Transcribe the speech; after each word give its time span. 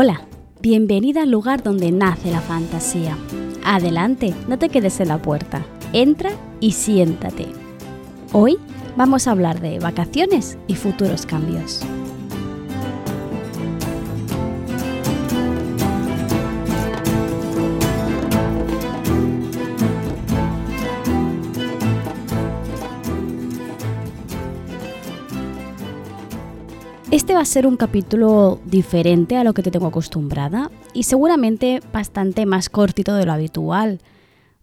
Hola, 0.00 0.20
bienvenida 0.60 1.22
al 1.24 1.32
lugar 1.32 1.64
donde 1.64 1.90
nace 1.90 2.30
la 2.30 2.40
fantasía. 2.40 3.18
Adelante, 3.64 4.32
no 4.46 4.56
te 4.56 4.68
quedes 4.68 5.00
en 5.00 5.08
la 5.08 5.20
puerta. 5.20 5.66
Entra 5.92 6.30
y 6.60 6.70
siéntate. 6.70 7.48
Hoy 8.32 8.58
vamos 8.96 9.26
a 9.26 9.32
hablar 9.32 9.60
de 9.60 9.80
vacaciones 9.80 10.56
y 10.68 10.76
futuros 10.76 11.26
cambios. 11.26 11.80
Va 27.38 27.42
a 27.42 27.44
ser 27.44 27.68
un 27.68 27.76
capítulo 27.76 28.58
diferente 28.64 29.36
a 29.36 29.44
lo 29.44 29.54
que 29.54 29.62
te 29.62 29.70
tengo 29.70 29.86
acostumbrada 29.86 30.72
y 30.92 31.04
seguramente 31.04 31.80
bastante 31.92 32.46
más 32.46 32.68
cortito 32.68 33.14
de 33.14 33.26
lo 33.26 33.32
habitual. 33.32 34.00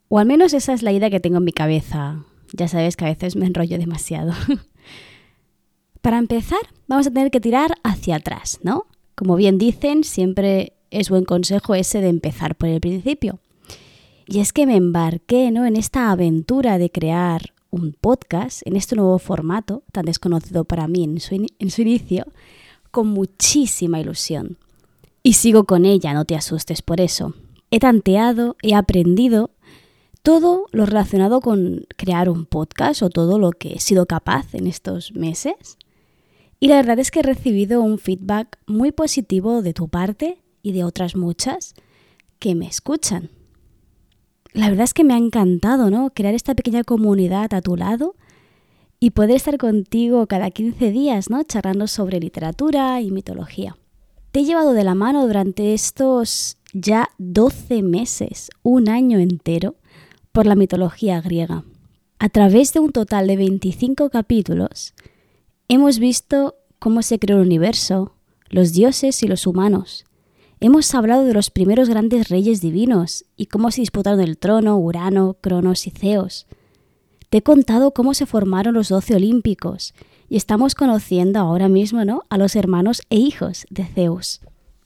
O 0.09 0.20
al 0.20 0.25
menos 0.25 0.53
esa 0.53 0.73
es 0.73 0.84
la 0.84 0.91
idea 0.91 1.09
que 1.09 1.21
tengo 1.21 1.38
en 1.38 1.45
mi 1.45 1.53
cabeza. 1.53 2.25
Ya 2.51 2.67
sabes 2.67 2.98
que 2.98 3.05
a 3.05 3.07
veces 3.07 3.38
me 3.38 3.45
enrollo 3.45 3.77
demasiado. 3.77 4.34
Para 6.01 6.17
empezar, 6.17 6.59
vamos 6.89 7.07
a 7.07 7.11
tener 7.11 7.31
que 7.31 7.39
tirar 7.39 7.75
hacia 7.81 8.17
atrás, 8.17 8.59
¿no? 8.61 8.87
Como 9.15 9.37
bien 9.37 9.57
dicen, 9.57 10.03
siempre 10.03 10.73
es 10.91 11.09
buen 11.09 11.23
consejo 11.23 11.76
ese 11.76 12.01
de 12.01 12.09
empezar 12.09 12.57
por 12.57 12.67
el 12.67 12.81
principio. 12.81 13.39
Y 14.27 14.41
es 14.41 14.51
que 14.51 14.65
me 14.65 14.76
embarqué 14.76 15.49
¿no? 15.49 15.65
en 15.65 15.77
esta 15.77 16.12
aventura 16.12 16.77
de 16.77 16.91
crear 16.91 17.53
un 17.70 17.93
podcast 17.93 18.68
en 18.68 18.76
este 18.76 18.98
nuevo 18.98 19.18
formato, 19.18 19.84
tan 19.93 20.03
desconocido 20.03 20.65
para 20.65 20.90
mí 20.90 21.05
en 21.05 21.21
su, 21.21 21.35
en 21.35 21.71
su 21.71 21.81
inicio, 21.81 22.26
con 22.96 23.07
muchísima 23.07 23.99
ilusión. 23.99 24.57
Y 25.21 25.34
sigo 25.34 25.65
con 25.65 25.84
ella, 25.84 26.13
no 26.13 26.24
te 26.24 26.34
asustes 26.38 26.82
por 26.82 27.02
eso. 27.02 27.34
He 27.71 27.79
tanteado, 27.79 28.55
he 28.62 28.74
aprendido 28.74 29.52
todo 30.24 30.68
lo 30.71 30.85
relacionado 30.85 31.41
con 31.41 31.85
crear 31.98 32.29
un 32.29 32.46
podcast 32.46 33.02
o 33.02 33.10
todo 33.10 33.37
lo 33.37 33.52
que 33.52 33.74
he 33.74 33.79
sido 33.82 34.05
capaz 34.05 34.55
en 34.55 34.65
estos 34.65 35.12
meses. 35.12 35.77
Y 36.62 36.70
la 36.70 36.77
verdad 36.77 36.99
es 36.99 37.12
que 37.12 37.20
he 37.20 37.24
recibido 37.24 37.82
un 37.82 37.99
feedback 37.99 38.60
muy 38.65 38.93
positivo 38.93 39.62
de 39.62 39.74
tu 39.74 39.90
parte 39.90 40.37
y 40.63 40.71
de 40.71 40.85
otras 40.85 41.18
muchas 41.18 41.76
que 42.40 42.55
me 42.55 42.68
escuchan 42.68 43.30
la 44.55 44.70
verdad 44.70 44.85
es 44.85 44.93
que 44.93 45.04
me 45.04 45.13
ha 45.13 45.18
encantado, 45.18 45.90
¿no? 45.90 46.12
Crear 46.12 46.34
esta 46.34 46.55
pequeña 46.55 46.85
comunidad 46.85 47.54
a 47.54 47.62
tu 47.62 47.76
lado 47.76 48.15
y 48.99 49.12
poder 49.12 49.35
estar 49.38 49.57
contigo 49.57 50.26
cada 50.27 50.51
15 50.51 50.91
días, 50.91 51.29
¿no? 51.29 51.43
Charlando 51.43 51.88
sobre 51.88 52.20
literatura 52.20 53.02
y 53.02 53.12
mitología. 53.12 53.77
Te 54.32 54.41
he 54.41 54.46
llevado 54.46 54.74
de 54.74 54.84
la 54.84 54.96
mano 54.96 55.26
durante 55.27 55.74
estos 55.74 56.57
ya 56.74 57.10
12 57.18 57.84
meses, 57.84 58.49
un 58.63 58.90
año 58.90 59.20
entero, 59.20 59.76
por 60.32 60.46
la 60.46 60.55
mitología 60.55 61.21
griega. 61.21 61.63
A 62.20 62.29
través 62.29 62.74
de 62.74 62.79
un 62.79 62.91
total 62.91 63.27
de 63.27 63.37
25 63.37 64.09
capítulos, 64.09 64.94
hemos 65.68 66.00
visto 66.00 66.56
cómo 66.80 67.02
se 67.02 67.19
creó 67.19 67.38
el 67.38 67.46
universo, 67.46 68.16
los 68.50 68.74
dioses 68.74 69.24
y 69.24 69.28
los 69.28 69.47
humanos, 69.47 70.06
Hemos 70.62 70.96
hablado 70.96 71.25
de 71.25 71.34
los 71.34 71.52
primeros 71.52 71.90
grandes 71.90 72.30
reyes 72.30 72.62
divinos 72.62 73.25
y 73.35 73.47
cómo 73.47 73.72
se 73.72 73.81
disputaron 73.81 74.22
el 74.22 74.38
trono 74.38 74.78
Urano, 74.78 75.35
Cronos 75.41 75.85
y 75.85 75.91
Zeus. 75.91 76.47
He 77.35 77.41
contado 77.41 77.91
cómo 77.91 78.13
se 78.13 78.25
formaron 78.25 78.75
los 78.75 78.88
doce 78.88 79.13
olímpicos 79.13 79.94
y 80.29 80.38
estamos 80.38 80.73
conociendo 80.73 81.38
ahora 81.41 81.68
mismo 81.68 82.06
¿no? 82.06 82.22
a 82.29 82.38
los 82.38 82.56
hermanos 82.56 83.01
e 83.09 83.18
hijos 83.18 83.66
de 83.69 83.84
Zeus. 83.84 84.40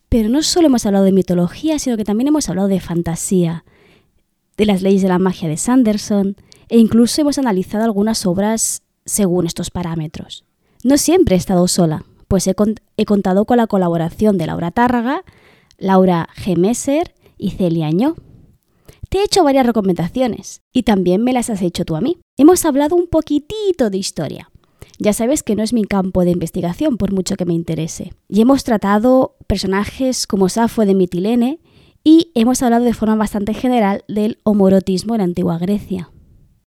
Pero 0.09 0.29
no 0.29 0.41
solo 0.41 0.65
hemos 0.65 0.83
hablado 0.87 1.05
de 1.05 1.11
mitología, 1.11 1.77
sino 1.77 1.95
que 1.95 2.05
también 2.05 2.29
hemos 2.29 2.49
hablado 2.49 2.67
de 2.67 2.79
fantasía, 2.79 3.65
de 4.57 4.65
las 4.65 4.81
leyes 4.81 5.03
de 5.03 5.09
la 5.09 5.19
magia 5.19 5.47
de 5.47 5.57
Sanderson 5.57 6.37
e 6.69 6.79
incluso 6.79 7.21
hemos 7.21 7.37
analizado 7.37 7.83
algunas 7.83 8.25
obras 8.25 8.81
según 9.05 9.45
estos 9.45 9.69
parámetros. 9.69 10.43
No 10.83 10.97
siempre 10.97 11.35
he 11.35 11.37
estado 11.37 11.67
sola, 11.67 12.03
pues 12.27 12.47
he, 12.47 12.55
contado 13.05 13.45
con 13.45 13.57
la 13.57 13.67
colaboración 13.67 14.39
de 14.39 14.47
Laura 14.47 14.71
Tárraga, 14.71 15.23
Laura 15.77 16.27
G. 16.35 17.11
Y 17.37 17.51
Celia 17.51 17.85
Añó. 17.85 18.15
Te 19.09 19.17
he 19.17 19.23
hecho 19.23 19.43
varias 19.43 19.65
recomendaciones 19.65 20.61
y 20.71 20.83
también 20.83 21.23
me 21.23 21.33
las 21.33 21.49
has 21.49 21.63
hecho 21.63 21.83
tú 21.83 21.95
a 21.95 22.01
mí. 22.01 22.19
Hemos 22.37 22.63
hablado 22.63 22.95
un 22.95 23.07
poquitito 23.07 23.89
de 23.89 23.97
historia. 23.97 24.51
Ya 24.99 25.13
sabes 25.13 25.41
que 25.41 25.55
no 25.55 25.63
es 25.63 25.73
mi 25.73 25.83
campo 25.83 26.23
de 26.23 26.31
investigación 26.31 26.97
por 26.97 27.11
mucho 27.11 27.35
que 27.35 27.45
me 27.45 27.55
interese. 27.55 28.13
Y 28.27 28.41
hemos 28.41 28.63
tratado 28.63 29.35
personajes 29.47 30.27
como 30.27 30.47
Safo 30.47 30.85
de 30.85 30.93
Mitilene 30.93 31.59
y 32.03 32.31
hemos 32.35 32.61
hablado 32.61 32.85
de 32.85 32.93
forma 32.93 33.15
bastante 33.15 33.55
general 33.55 34.03
del 34.07 34.37
homorotismo 34.43 35.15
en 35.15 35.19
la 35.19 35.23
antigua 35.23 35.57
Grecia. 35.57 36.11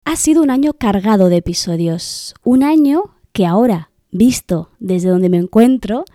Ha 0.03 0.15
sido 0.15 0.41
un 0.41 0.49
año 0.49 0.73
cargado 0.73 1.29
de 1.29 1.37
episodios, 1.37 2.33
un 2.43 2.63
año 2.63 3.17
que 3.33 3.45
ahora, 3.45 3.91
visto 4.11 4.71
desde 4.79 5.09
donde 5.09 5.29
me 5.29 5.37
encuentro, 5.37 6.05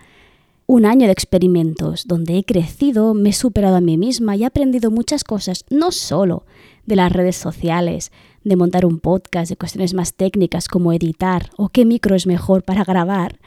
un 0.67 0.85
año 0.85 1.05
de 1.05 1.13
experimentos 1.13 2.05
donde 2.07 2.37
he 2.37 2.43
crecido, 2.43 3.13
me 3.13 3.29
he 3.29 3.33
superado 3.33 3.77
a 3.77 3.81
mí 3.81 3.97
misma 3.97 4.35
y 4.35 4.43
he 4.43 4.45
aprendido 4.45 4.91
muchas 4.91 5.23
cosas, 5.23 5.63
no 5.69 5.91
solo 5.91 6.45
de 6.85 6.97
las 6.97 7.11
redes 7.11 7.37
sociales, 7.37 8.11
de 8.43 8.55
montar 8.57 8.85
un 8.85 8.99
podcast, 8.99 9.49
de 9.49 9.55
cuestiones 9.55 9.93
más 9.93 10.13
técnicas 10.13 10.67
como 10.67 10.91
editar 10.91 11.49
o 11.55 11.69
qué 11.69 11.85
micro 11.85 12.15
es 12.15 12.27
mejor 12.27 12.63
para 12.63 12.83
grabar, 12.83 13.39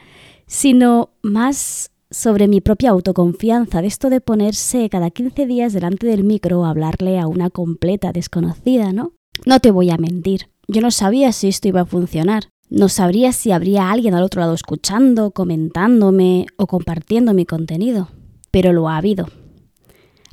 sino 0.47 1.11
más 1.21 1.91
sobre 2.09 2.47
mi 2.47 2.59
propia 2.59 2.89
autoconfianza, 2.89 3.81
de 3.81 3.87
esto 3.87 4.09
de 4.09 4.19
ponerse 4.19 4.89
cada 4.89 5.11
15 5.11 5.45
días 5.45 5.73
delante 5.73 6.07
del 6.07 6.23
micro 6.23 6.65
a 6.65 6.71
hablarle 6.71 7.19
a 7.19 7.27
una 7.27 7.51
completa 7.51 8.11
desconocida, 8.11 8.91
¿no? 8.93 9.13
No 9.45 9.59
te 9.59 9.71
voy 9.71 9.91
a 9.91 9.97
mentir, 9.97 10.49
yo 10.67 10.81
no 10.81 10.89
sabía 10.89 11.31
si 11.31 11.47
esto 11.47 11.67
iba 11.67 11.81
a 11.81 11.85
funcionar. 11.85 12.49
No 12.71 12.87
sabría 12.87 13.33
si 13.33 13.51
habría 13.51 13.91
alguien 13.91 14.13
al 14.13 14.23
otro 14.23 14.39
lado 14.39 14.53
escuchando, 14.53 15.31
comentándome 15.31 16.45
o 16.55 16.67
compartiendo 16.67 17.33
mi 17.33 17.45
contenido, 17.45 18.07
pero 18.49 18.71
lo 18.71 18.87
ha 18.87 18.95
habido. 18.95 19.27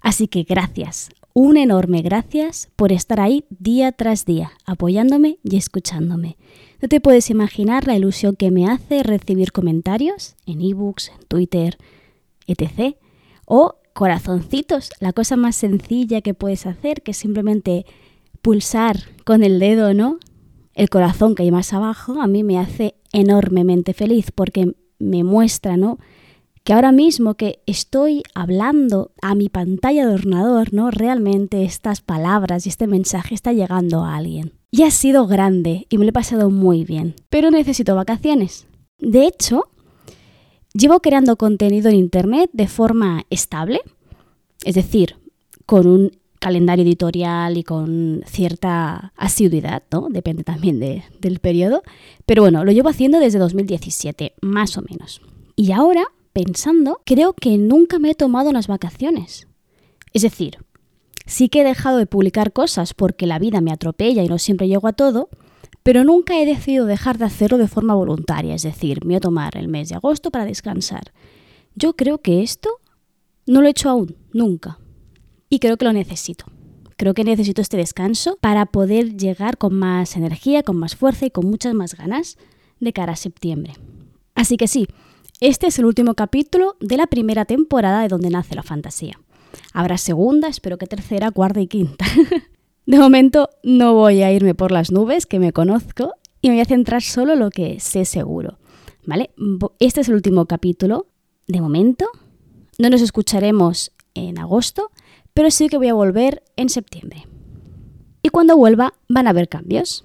Así 0.03 0.28
que 0.28 0.44
gracias, 0.44 1.09
un 1.34 1.56
enorme 1.56 2.00
gracias 2.00 2.71
por 2.77 2.93
estar 2.93 3.19
ahí 3.19 3.44
día 3.50 3.91
tras 3.91 4.25
día, 4.25 4.53
apoyándome 4.66 5.41
y 5.43 5.56
escuchándome. 5.56 6.37
No 6.81 6.87
te 6.87 7.00
puedes 7.00 7.28
imaginar 7.28 7.88
la 7.88 7.97
ilusión 7.97 8.37
que 8.37 8.53
me 8.53 8.71
hace 8.71 9.03
recibir 9.03 9.50
comentarios 9.50 10.37
en 10.47 10.60
ebooks, 10.60 11.09
en 11.09 11.27
Twitter, 11.27 11.77
etc. 12.47 12.94
O 13.47 13.81
corazoncitos, 13.94 14.91
la 15.00 15.12
cosa 15.12 15.34
más 15.34 15.56
sencilla 15.56 16.21
que 16.21 16.34
puedes 16.34 16.66
hacer, 16.66 17.03
que 17.03 17.10
es 17.10 17.16
simplemente 17.16 17.84
pulsar 18.43 18.97
con 19.25 19.43
el 19.43 19.59
dedo, 19.59 19.93
¿no? 19.93 20.21
El 20.78 20.89
corazón 20.91 21.34
que 21.34 21.43
hay 21.43 21.50
más 21.50 21.72
abajo, 21.72 22.22
a 22.22 22.28
mí 22.28 22.44
me 22.44 22.56
hace 22.56 22.94
enormemente 23.12 23.94
feliz 23.94 24.31
porque 24.31 24.77
me 25.00 25.25
muestra, 25.25 25.77
¿no? 25.77 25.99
Que 26.62 26.72
ahora 26.72 26.93
mismo 26.93 27.34
que 27.34 27.59
estoy 27.66 28.22
hablando 28.33 29.11
a 29.21 29.34
mi 29.34 29.49
pantalla 29.49 30.06
de 30.06 30.15
ordenador, 30.15 30.72
¿no? 30.72 30.93
Realmente 30.93 31.65
estas 31.65 32.00
palabras 32.00 32.65
y 32.65 32.69
este 32.69 32.87
mensaje 32.87 33.34
está 33.34 33.53
llegando 33.53 34.05
a 34.05 34.15
alguien. 34.15 34.53
Y 34.71 34.84
ha 34.84 34.93
sido 34.93 35.27
grande 35.27 35.89
y 35.91 35.99
me 35.99 36.05
lo 36.05 36.11
he 36.11 36.12
pasado 36.12 36.49
muy 36.49 36.84
bien. 36.84 37.16
Pero 37.28 37.50
necesito 37.50 37.97
vacaciones. 37.97 38.69
De 39.00 39.27
hecho, 39.27 39.65
llevo 40.75 41.00
creando 41.00 41.34
contenido 41.34 41.89
en 41.89 41.97
Internet 41.97 42.50
de 42.53 42.69
forma 42.69 43.25
estable, 43.31 43.81
es 44.65 44.77
decir, 44.77 45.16
con 45.66 45.89
un 45.89 46.12
calendario 46.38 46.84
editorial 46.84 47.56
y 47.56 47.65
con 47.65 48.22
cierta 48.27 49.13
asiduidad, 49.16 49.83
¿no? 49.91 50.09
Depende 50.10 50.45
también 50.45 50.78
del 50.78 51.39
periodo. 51.41 51.83
Pero 52.27 52.42
bueno, 52.42 52.65
lo 52.65 52.72
llevo 52.72 52.89
haciendo 52.89 53.18
desde 53.18 53.39
2017, 53.39 54.34
más 54.41 54.77
o 54.77 54.83
menos. 54.83 55.21
Y 55.57 55.72
ahora, 55.72 56.04
pensando, 56.33 57.01
creo 57.04 57.33
que 57.33 57.59
nunca 57.59 57.98
me 57.98 58.10
he 58.10 58.15
tomado 58.15 58.51
unas 58.51 58.68
vacaciones. 58.68 59.47
Es 60.13 60.22
decir, 60.22 60.59
sí 61.27 61.48
que 61.48 61.60
he 61.60 61.65
dejado 61.65 61.98
de 61.98 62.07
publicar 62.07 62.53
cosas 62.53 62.95
porque 62.95 63.27
la 63.27 63.39
vida 63.39 63.60
me 63.60 63.72
atropella 63.72 64.22
y 64.22 64.28
no 64.28 64.39
siempre 64.39 64.68
llego 64.68 64.89
a 64.89 64.92
todo, 64.92 65.28
pero 65.83 66.04
nunca 66.04 66.41
he 66.41 66.47
decidido 66.47 66.86
dejar 66.86 67.18
de 67.18 67.24
hacerlo 67.24 67.59
de 67.59 67.68
forma 67.68 67.95
voluntaria, 67.95 68.54
es 68.54 68.63
decir, 68.63 69.04
me 69.04 69.15
voy 69.15 69.16
a 69.16 69.21
tomar 69.21 69.57
el 69.57 69.68
mes 69.68 69.89
de 69.89 69.97
agosto 69.97 70.30
para 70.30 70.45
descansar. 70.45 71.13
Yo 71.74 71.95
creo 71.95 72.18
que 72.18 72.42
esto 72.42 72.71
no 73.47 73.60
lo 73.60 73.68
he 73.68 73.71
hecho 73.71 73.89
aún, 73.89 74.16
nunca 74.33 74.78
y 75.48 75.59
creo 75.59 75.77
que 75.77 75.84
lo 75.84 75.92
necesito. 75.92 76.45
Creo 76.97 77.15
que 77.15 77.24
necesito 77.24 77.62
este 77.62 77.77
descanso 77.77 78.39
para 78.41 78.66
poder 78.66 79.16
llegar 79.16 79.56
con 79.56 79.74
más 79.74 80.16
energía, 80.16 80.62
con 80.62 80.77
más 80.77 80.97
fuerza 80.97 81.27
y 81.27 81.30
con 81.30 81.47
muchas 81.47 81.74
más 81.74 81.95
ganas 81.95 82.36
de 82.80 82.92
cara 82.92 83.12
a 83.12 83.16
septiembre. 83.16 83.74
Así 84.34 84.56
que 84.56 84.66
sí, 84.66 84.89
este 85.41 85.68
es 85.68 85.78
el 85.78 85.84
último 85.84 86.15
capítulo 86.15 86.77
de 86.80 86.97
la 86.97 87.06
primera 87.06 87.45
temporada 87.45 88.03
de 88.03 88.09
Donde 88.09 88.30
nace 88.30 88.56
la 88.56 88.65
fantasía. 88.65 89.21
Habrá 89.72 89.97
segunda, 89.97 90.48
espero 90.48 90.78
que 90.78 90.86
tercera, 90.86 91.30
cuarta 91.30 91.60
y 91.60 91.68
quinta. 91.68 92.04
de 92.86 92.98
momento 92.98 93.48
no 93.62 93.94
voy 93.94 94.22
a 94.22 94.33
irme 94.33 94.54
por 94.54 94.72
las 94.72 94.91
nubes, 94.91 95.27
que 95.27 95.39
me 95.39 95.53
conozco, 95.53 96.15
y 96.41 96.48
me 96.48 96.54
voy 96.54 96.62
a 96.62 96.66
centrar 96.66 97.03
solo 97.03 97.34
en 97.34 97.41
lo 97.41 97.51
que 97.51 97.78
sé 97.78 98.04
seguro. 98.04 98.59
¿Vale? 99.06 99.30
Este 99.78 100.01
es 100.01 100.09
el 100.09 100.15
último 100.15 100.47
capítulo, 100.47 101.06
de 101.47 101.60
momento, 101.60 102.06
no 102.78 102.91
nos 102.91 103.01
escucharemos 103.01 103.92
en 104.15 104.39
agosto, 104.39 104.91
pero 105.39 105.53
sí 105.53 105.69
que 105.69 105.77
voy 105.77 105.87
a 105.87 105.95
volver 105.95 106.43
en 106.57 106.69
septiembre. 106.69 107.29
Y 108.25 108.29
cuando 108.31 108.57
vuelva 108.57 108.95
van 109.09 109.29
a 109.29 109.31
haber 109.31 109.49
cambios, 109.49 110.03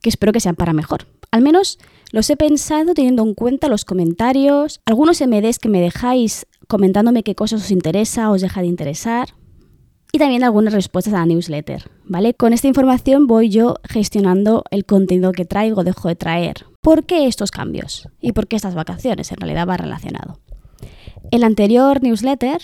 que 0.00 0.08
espero 0.08 0.32
que 0.32 0.40
sean 0.40 0.56
para 0.56 0.72
mejor. 0.72 1.06
Al 1.30 1.42
menos 1.42 1.78
los 2.10 2.28
he 2.28 2.36
pensado 2.36 2.92
teniendo 2.92 3.22
en 3.22 3.34
cuenta 3.34 3.68
los 3.68 3.84
comentarios, 3.84 4.80
algunos 4.84 5.20
MDs 5.20 5.60
que 5.60 5.68
me 5.68 5.80
dejáis 5.80 6.48
comentándome 6.66 7.22
qué 7.22 7.36
cosas 7.36 7.62
os 7.62 7.70
interesa 7.70 8.32
os 8.32 8.40
deja 8.40 8.60
de 8.60 8.66
interesar 8.66 9.28
y 10.10 10.18
también 10.18 10.42
algunas 10.42 10.74
respuestas 10.74 11.14
a 11.14 11.18
la 11.18 11.26
newsletter, 11.26 11.88
¿vale? 12.02 12.34
Con 12.34 12.52
esta 12.52 12.66
información 12.66 13.28
voy 13.28 13.50
yo 13.50 13.76
gestionando 13.84 14.64
el 14.72 14.84
contenido 14.84 15.30
que 15.30 15.44
traigo, 15.44 15.84
dejo 15.84 16.08
de 16.08 16.16
traer. 16.16 16.66
¿Por 16.80 17.04
qué 17.06 17.28
estos 17.28 17.52
cambios? 17.52 18.08
¿Y 18.20 18.32
por 18.32 18.48
qué 18.48 18.56
estas 18.56 18.74
vacaciones? 18.74 19.30
En 19.30 19.36
realidad 19.36 19.68
va 19.68 19.76
relacionado. 19.76 20.40
El 21.30 21.44
anterior 21.44 22.02
newsletter, 22.02 22.60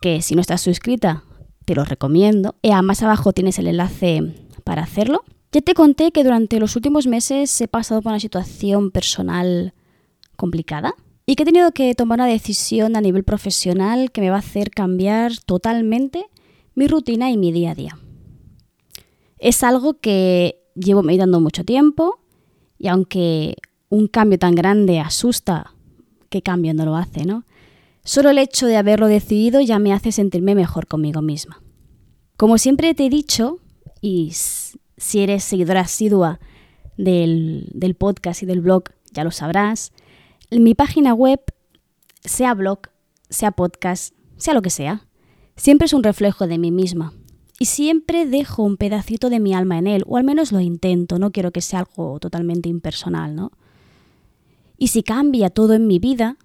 que 0.00 0.22
si 0.22 0.34
no 0.34 0.40
estás 0.40 0.60
suscrita, 0.60 1.24
te 1.64 1.74
lo 1.74 1.84
recomiendo. 1.84 2.56
Y 2.62 2.70
más 2.82 3.02
abajo 3.02 3.32
tienes 3.32 3.58
el 3.58 3.66
enlace 3.66 4.34
para 4.64 4.82
hacerlo. 4.82 5.24
Ya 5.52 5.60
te 5.60 5.74
conté 5.74 6.12
que 6.12 6.22
durante 6.22 6.60
los 6.60 6.76
últimos 6.76 7.06
meses 7.06 7.60
he 7.60 7.68
pasado 7.68 8.02
por 8.02 8.12
una 8.12 8.20
situación 8.20 8.90
personal 8.90 9.74
complicada 10.36 10.94
y 11.26 11.34
que 11.34 11.42
he 11.42 11.46
tenido 11.46 11.72
que 11.72 11.94
tomar 11.94 12.18
una 12.18 12.26
decisión 12.26 12.96
a 12.96 13.00
nivel 13.00 13.24
profesional 13.24 14.10
que 14.12 14.20
me 14.20 14.30
va 14.30 14.36
a 14.36 14.40
hacer 14.40 14.70
cambiar 14.70 15.32
totalmente 15.44 16.26
mi 16.74 16.86
rutina 16.86 17.30
y 17.30 17.36
mi 17.36 17.52
día 17.52 17.72
a 17.72 17.74
día. 17.74 17.98
Es 19.38 19.62
algo 19.62 20.00
que 20.00 20.62
llevo 20.74 21.02
meditando 21.02 21.40
mucho 21.40 21.64
tiempo 21.64 22.20
y 22.78 22.88
aunque 22.88 23.56
un 23.88 24.06
cambio 24.06 24.38
tan 24.38 24.54
grande 24.54 25.00
asusta, 25.00 25.74
¿qué 26.28 26.42
cambio 26.42 26.74
no 26.74 26.84
lo 26.84 26.96
hace, 26.96 27.24
no? 27.24 27.44
Solo 28.04 28.30
el 28.30 28.38
hecho 28.38 28.66
de 28.66 28.76
haberlo 28.76 29.06
decidido 29.06 29.60
ya 29.60 29.78
me 29.78 29.92
hace 29.92 30.12
sentirme 30.12 30.54
mejor 30.54 30.86
conmigo 30.86 31.22
misma. 31.22 31.62
Como 32.36 32.56
siempre 32.58 32.94
te 32.94 33.06
he 33.06 33.10
dicho, 33.10 33.58
y 34.00 34.32
si 34.32 35.20
eres 35.20 35.44
seguidora 35.44 35.82
asidua 35.82 36.40
del, 36.96 37.68
del 37.74 37.94
podcast 37.94 38.42
y 38.42 38.46
del 38.46 38.60
blog, 38.60 38.84
ya 39.12 39.24
lo 39.24 39.30
sabrás, 39.30 39.92
mi 40.50 40.74
página 40.74 41.14
web, 41.14 41.40
sea 42.24 42.54
blog, 42.54 42.80
sea 43.28 43.52
podcast, 43.52 44.14
sea 44.36 44.54
lo 44.54 44.62
que 44.62 44.70
sea, 44.70 45.06
siempre 45.56 45.86
es 45.86 45.92
un 45.92 46.02
reflejo 46.02 46.46
de 46.46 46.58
mí 46.58 46.70
misma. 46.70 47.12
Y 47.58 47.66
siempre 47.66 48.24
dejo 48.24 48.62
un 48.62 48.78
pedacito 48.78 49.28
de 49.28 49.38
mi 49.38 49.52
alma 49.52 49.76
en 49.76 49.86
él, 49.86 50.02
o 50.06 50.16
al 50.16 50.24
menos 50.24 50.50
lo 50.50 50.60
intento, 50.60 51.18
no 51.18 51.30
quiero 51.30 51.50
que 51.50 51.60
sea 51.60 51.80
algo 51.80 52.18
totalmente 52.18 52.70
impersonal, 52.70 53.34
¿no? 53.36 53.52
Y 54.78 54.88
si 54.88 55.02
cambia 55.02 55.50
todo 55.50 55.74
en 55.74 55.86
mi 55.86 55.98
vida, 55.98 56.38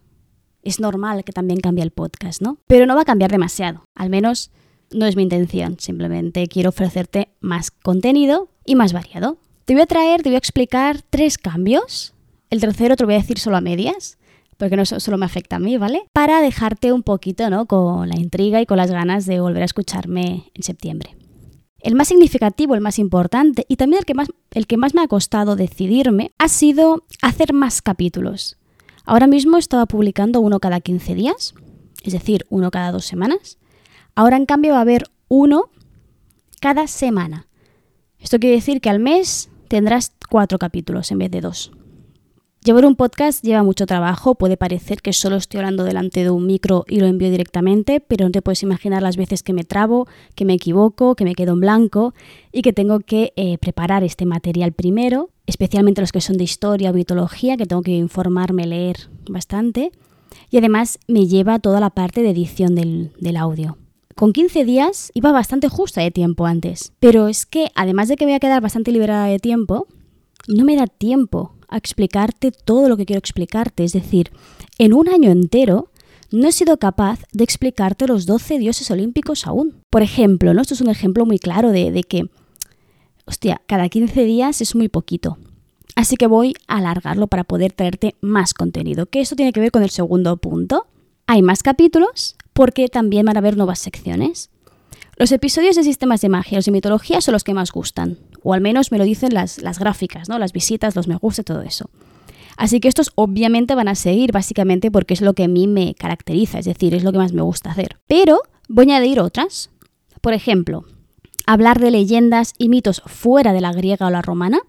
es 0.65 0.81
normal 0.81 1.23
que 1.23 1.31
también 1.31 1.61
cambie 1.61 1.83
el 1.83 1.91
podcast, 1.91 2.41
¿no? 2.41 2.57
Pero 2.67 2.85
no 2.85 2.95
va 2.95 3.03
a 3.03 3.05
cambiar 3.05 3.31
demasiado, 3.31 3.85
al 3.95 4.09
menos 4.09 4.51
no 4.91 5.05
es 5.05 5.15
mi 5.15 5.23
intención, 5.23 5.77
simplemente 5.79 6.47
quiero 6.47 6.69
ofrecerte 6.69 7.29
más 7.39 7.71
contenido 7.71 8.49
y 8.65 8.75
más 8.75 8.93
variado. 8.93 9.37
Te 9.65 9.73
voy 9.73 9.83
a 9.83 9.87
traer, 9.87 10.21
te 10.21 10.29
voy 10.29 10.35
a 10.35 10.39
explicar 10.39 11.01
tres 11.09 11.37
cambios. 11.37 12.13
El 12.49 12.59
tercero 12.59 12.95
te 12.95 13.03
lo 13.03 13.07
voy 13.07 13.15
a 13.15 13.19
decir 13.19 13.39
solo 13.39 13.57
a 13.57 13.61
medias, 13.61 14.17
porque 14.57 14.75
no 14.75 14.85
solo 14.85 15.17
me 15.17 15.25
afecta 15.25 15.57
a 15.57 15.59
mí, 15.59 15.77
¿vale? 15.77 16.03
Para 16.13 16.41
dejarte 16.41 16.93
un 16.93 17.03
poquito, 17.03 17.49
¿no? 17.49 17.65
Con 17.65 18.09
la 18.09 18.17
intriga 18.17 18.61
y 18.61 18.65
con 18.65 18.77
las 18.77 18.91
ganas 18.91 19.25
de 19.25 19.39
volver 19.39 19.63
a 19.63 19.65
escucharme 19.65 20.51
en 20.53 20.63
septiembre. 20.63 21.15
El 21.79 21.95
más 21.95 22.07
significativo, 22.07 22.73
el 22.73 22.81
más 22.81 22.97
importante 22.97 23.65
y 23.67 23.75
también 23.75 23.99
el 23.99 24.05
que 24.05 24.13
más, 24.13 24.29
el 24.51 24.65
que 24.65 24.77
más 24.77 24.95
me 24.95 25.01
ha 25.01 25.07
costado 25.07 25.55
decidirme 25.55 26.31
ha 26.39 26.47
sido 26.47 27.03
hacer 27.21 27.53
más 27.53 27.81
capítulos. 27.81 28.57
Ahora 29.05 29.27
mismo 29.27 29.57
estaba 29.57 29.85
publicando 29.85 30.39
uno 30.39 30.59
cada 30.59 30.79
15 30.79 31.15
días, 31.15 31.53
es 32.03 32.13
decir, 32.13 32.45
uno 32.49 32.71
cada 32.71 32.91
dos 32.91 33.05
semanas. 33.05 33.57
Ahora 34.15 34.37
en 34.37 34.45
cambio 34.45 34.73
va 34.73 34.79
a 34.79 34.81
haber 34.81 35.05
uno 35.27 35.69
cada 36.59 36.87
semana. 36.87 37.47
Esto 38.19 38.39
quiere 38.39 38.55
decir 38.55 38.81
que 38.81 38.89
al 38.89 38.99
mes 38.99 39.49
tendrás 39.67 40.13
cuatro 40.29 40.57
capítulos 40.57 41.11
en 41.11 41.19
vez 41.19 41.31
de 41.31 41.41
dos. 41.41 41.71
Llevar 42.65 42.87
un 42.87 42.95
podcast 42.95 43.43
lleva 43.43 43.61
mucho 43.61 43.85
trabajo, 43.85 44.33
puede 44.33 44.57
parecer 44.57 45.03
que 45.03 45.13
solo 45.13 45.35
estoy 45.35 45.59
hablando 45.59 45.83
delante 45.83 46.23
de 46.23 46.31
un 46.31 46.47
micro 46.47 46.83
y 46.87 46.99
lo 46.99 47.05
envío 47.05 47.29
directamente, 47.29 47.99
pero 47.99 48.25
no 48.25 48.31
te 48.31 48.41
puedes 48.41 48.63
imaginar 48.63 49.03
las 49.03 49.17
veces 49.17 49.43
que 49.43 49.53
me 49.53 49.63
trabo, 49.63 50.07
que 50.33 50.45
me 50.45 50.55
equivoco, 50.55 51.13
que 51.13 51.25
me 51.25 51.35
quedo 51.35 51.53
en 51.53 51.59
blanco 51.59 52.15
y 52.51 52.63
que 52.63 52.73
tengo 52.73 53.01
que 53.01 53.33
eh, 53.35 53.59
preparar 53.59 54.03
este 54.03 54.25
material 54.25 54.71
primero, 54.71 55.29
especialmente 55.45 56.01
los 56.01 56.11
que 56.11 56.21
son 56.21 56.37
de 56.37 56.43
historia 56.43 56.89
o 56.89 56.93
mitología, 56.95 57.55
que 57.55 57.67
tengo 57.67 57.83
que 57.83 57.91
informarme, 57.91 58.65
leer 58.65 59.11
bastante. 59.29 59.91
Y 60.49 60.57
además 60.57 60.97
me 61.07 61.27
lleva 61.27 61.59
toda 61.59 61.79
la 61.79 61.91
parte 61.91 62.23
de 62.23 62.31
edición 62.31 62.73
del, 62.73 63.11
del 63.19 63.37
audio. 63.37 63.77
Con 64.15 64.33
15 64.33 64.65
días 64.65 65.11
iba 65.13 65.31
bastante 65.31 65.69
justa 65.69 66.01
de 66.01 66.09
tiempo 66.09 66.47
antes, 66.47 66.93
pero 66.99 67.27
es 67.27 67.45
que 67.45 67.67
además 67.75 68.07
de 68.07 68.15
que 68.15 68.25
voy 68.25 68.33
a 68.33 68.39
quedar 68.39 68.63
bastante 68.63 68.91
liberada 68.91 69.27
de 69.27 69.37
tiempo, 69.37 69.85
no 70.47 70.65
me 70.65 70.75
da 70.75 70.87
tiempo 70.87 71.54
a 71.67 71.77
explicarte 71.77 72.51
todo 72.51 72.89
lo 72.89 72.97
que 72.97 73.05
quiero 73.05 73.19
explicarte. 73.19 73.83
Es 73.83 73.93
decir, 73.93 74.31
en 74.77 74.93
un 74.93 75.09
año 75.09 75.31
entero 75.31 75.89
no 76.31 76.47
he 76.47 76.51
sido 76.51 76.77
capaz 76.77 77.19
de 77.31 77.43
explicarte 77.43 78.07
los 78.07 78.25
12 78.25 78.59
dioses 78.59 78.89
olímpicos 78.91 79.47
aún. 79.47 79.81
Por 79.89 80.01
ejemplo, 80.01 80.53
¿no? 80.53 80.61
esto 80.61 80.73
es 80.73 80.81
un 80.81 80.89
ejemplo 80.89 81.25
muy 81.25 81.39
claro 81.39 81.71
de, 81.71 81.91
de 81.91 82.03
que, 82.03 82.29
hostia, 83.25 83.61
cada 83.67 83.89
15 83.89 84.23
días 84.25 84.61
es 84.61 84.75
muy 84.75 84.89
poquito. 84.89 85.37
Así 85.95 86.17
que 86.17 86.27
voy 86.27 86.55
a 86.67 86.77
alargarlo 86.77 87.27
para 87.27 87.45
poder 87.45 87.71
traerte 87.71 88.15
más 88.19 88.53
contenido, 88.53 89.05
que 89.05 89.21
esto 89.21 89.35
tiene 89.35 89.53
que 89.53 89.61
ver 89.61 89.71
con 89.71 89.83
el 89.83 89.89
segundo 89.89 90.35
punto. 90.37 90.87
Hay 91.25 91.41
más 91.41 91.63
capítulos 91.63 92.35
porque 92.53 92.89
también 92.89 93.25
van 93.25 93.37
a 93.37 93.39
haber 93.39 93.55
nuevas 93.55 93.79
secciones. 93.79 94.49
Los 95.17 95.31
episodios 95.31 95.77
de 95.77 95.83
sistemas 95.83 96.19
de 96.19 96.29
magia, 96.29 96.59
de 96.59 96.71
mitología 96.71 97.21
son 97.21 97.33
los 97.33 97.45
que 97.45 97.53
más 97.53 97.71
gustan 97.71 98.17
o 98.45 98.53
al 98.53 98.61
menos 98.61 98.91
me 98.91 98.99
lo 98.99 99.03
dicen 99.03 99.33
las, 99.33 99.61
las 99.61 99.79
gráficas, 99.79 100.29
¿no? 100.29 100.37
las 100.37 100.53
visitas, 100.53 100.95
los 100.95 101.07
me 101.07 101.15
gusta, 101.15 101.43
todo 101.43 101.63
eso. 101.63 101.89
Así 102.57 102.79
que 102.79 102.87
estos 102.87 103.11
obviamente 103.15 103.73
van 103.73 103.87
a 103.87 103.95
seguir 103.95 104.31
básicamente 104.31 104.91
porque 104.91 105.15
es 105.15 105.21
lo 105.21 105.33
que 105.33 105.45
a 105.45 105.47
mí 105.47 105.67
me 105.67 105.95
caracteriza, 105.95 106.59
es 106.59 106.65
decir, 106.65 106.93
es 106.93 107.03
lo 107.03 107.11
que 107.11 107.17
más 107.17 107.33
me 107.33 107.41
gusta 107.41 107.71
hacer. 107.71 107.97
Pero 108.07 108.39
voy 108.69 108.85
a 108.85 108.97
añadir 108.97 109.19
otras. 109.19 109.71
Por 110.21 110.33
ejemplo, 110.33 110.85
hablar 111.47 111.79
de 111.79 111.89
leyendas 111.89 112.53
y 112.59 112.69
mitos 112.69 113.01
fuera 113.07 113.51
de 113.51 113.61
la 113.61 113.73
griega 113.73 114.05
o 114.05 114.11
la 114.11 114.21
romana, 114.21 114.59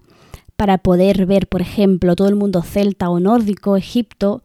para 0.55 0.79
poder 0.79 1.27
ver, 1.27 1.47
por 1.47 1.61
ejemplo, 1.61 2.15
todo 2.15 2.29
el 2.29 2.35
mundo 2.35 2.63
celta 2.63 3.11
o 3.11 3.19
nórdico, 3.19 3.77
Egipto, 3.77 4.41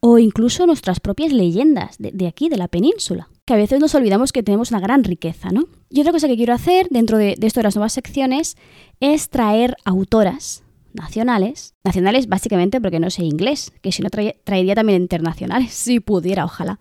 o 0.00 0.18
incluso 0.18 0.66
nuestras 0.66 1.00
propias 1.00 1.32
leyendas 1.32 1.96
de, 1.98 2.26
aquí, 2.26 2.50
de 2.50 2.58
la 2.58 2.68
península, 2.68 3.28
que 3.48 3.54
a 3.54 3.56
veces 3.56 3.80
nos 3.80 3.94
olvidamos 3.94 4.30
que 4.30 4.42
tenemos 4.42 4.72
una 4.72 4.80
gran 4.80 5.04
riqueza, 5.04 5.48
¿no? 5.48 5.64
Y 5.88 6.02
otra 6.02 6.12
cosa 6.12 6.28
que 6.28 6.36
quiero 6.36 6.52
hacer 6.52 6.88
dentro 6.90 7.16
de, 7.16 7.34
esto 7.40 7.60
de 7.60 7.64
las 7.64 7.76
nuevas 7.76 7.94
secciones 7.94 8.58
es 9.00 9.30
traer 9.30 9.74
autoras 9.86 10.64
nacionales, 10.92 11.74
nacionales 11.82 12.28
básicamente 12.28 12.78
porque 12.78 13.00
no 13.00 13.08
sé 13.08 13.22
inglés, 13.24 13.72
que 13.80 13.90
si 13.90 14.02
no 14.02 14.10
traería 14.10 14.74
también 14.74 15.00
internacionales, 15.00 15.72
si 15.72 15.98
pudiera, 15.98 16.44
ojalá, 16.44 16.78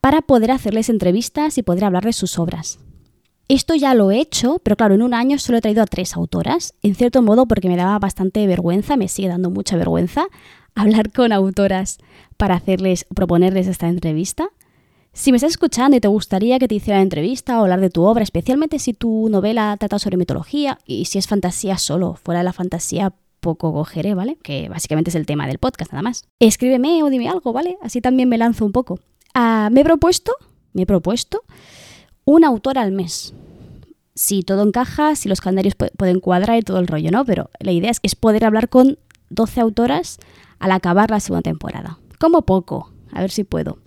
para 0.00 0.22
poder 0.22 0.52
hacerles 0.52 0.90
entrevistas 0.90 1.58
y 1.58 1.64
poder 1.64 1.84
hablarles 1.84 2.14
sus 2.14 2.38
obras. 2.38 2.78
Esto 3.48 3.74
ya 3.74 3.92
lo 3.94 4.12
he 4.12 4.20
hecho, 4.20 4.60
pero 4.62 4.76
claro, 4.76 4.94
en 4.94 5.02
un 5.02 5.12
año 5.12 5.40
solo 5.40 5.58
he 5.58 5.60
traído 5.60 5.82
a 5.82 5.86
tres 5.86 6.14
autoras, 6.14 6.74
en 6.82 6.94
cierto 6.94 7.20
modo 7.20 7.46
porque 7.46 7.68
me 7.68 7.76
daba 7.76 7.98
bastante 7.98 8.46
vergüenza, 8.46 8.96
me 8.96 9.08
sigue 9.08 9.26
dando 9.26 9.50
mucha 9.50 9.76
vergüenza 9.76 10.28
hablar 10.76 11.10
con 11.10 11.32
autoras 11.32 11.98
para 12.36 12.54
hacerles, 12.54 13.06
proponerles 13.12 13.66
esta 13.66 13.88
entrevista. 13.88 14.50
Si 15.16 15.32
me 15.32 15.36
estás 15.36 15.52
escuchando 15.52 15.96
y 15.96 16.00
te 16.00 16.08
gustaría 16.08 16.58
que 16.58 16.68
te 16.68 16.74
hiciera 16.74 17.00
entrevista 17.00 17.58
o 17.58 17.62
hablar 17.62 17.80
de 17.80 17.88
tu 17.88 18.02
obra, 18.02 18.22
especialmente 18.22 18.78
si 18.78 18.92
tu 18.92 19.30
novela 19.30 19.74
trata 19.78 19.98
sobre 19.98 20.18
mitología 20.18 20.78
y 20.84 21.06
si 21.06 21.16
es 21.16 21.26
fantasía 21.26 21.78
solo, 21.78 22.18
fuera 22.22 22.40
de 22.40 22.44
la 22.44 22.52
fantasía 22.52 23.14
poco 23.40 23.72
cogeré, 23.72 24.14
¿vale? 24.14 24.36
Que 24.36 24.68
básicamente 24.68 25.08
es 25.08 25.14
el 25.14 25.24
tema 25.24 25.46
del 25.46 25.58
podcast 25.58 25.90
nada 25.90 26.02
más. 26.02 26.26
Escríbeme 26.38 27.02
o 27.02 27.08
dime 27.08 27.30
algo, 27.30 27.54
¿vale? 27.54 27.78
Así 27.80 28.02
también 28.02 28.28
me 28.28 28.36
lanzo 28.36 28.66
un 28.66 28.72
poco. 28.72 29.00
Ah, 29.32 29.70
me 29.72 29.80
he 29.80 29.84
propuesto, 29.84 30.32
me 30.74 30.82
he 30.82 30.86
propuesto 30.86 31.44
una 32.26 32.48
autora 32.48 32.82
al 32.82 32.92
mes. 32.92 33.32
Si 34.14 34.42
todo 34.42 34.64
encaja, 34.64 35.16
si 35.16 35.30
los 35.30 35.40
calendarios 35.40 35.76
pueden 35.96 36.20
cuadrar 36.20 36.58
y 36.58 36.62
todo 36.62 36.78
el 36.78 36.88
rollo, 36.88 37.10
¿no? 37.10 37.24
Pero 37.24 37.48
la 37.58 37.72
idea 37.72 37.90
es, 37.90 38.00
es 38.02 38.16
poder 38.16 38.44
hablar 38.44 38.68
con 38.68 38.98
12 39.30 39.62
autoras 39.62 40.18
al 40.58 40.72
acabar 40.72 41.10
la 41.10 41.20
segunda 41.20 41.42
temporada. 41.42 41.98
Como 42.18 42.42
poco, 42.42 42.92
a 43.12 43.22
ver 43.22 43.30
si 43.30 43.44
puedo. 43.44 43.78